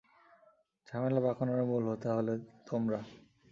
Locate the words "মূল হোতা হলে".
1.63-2.33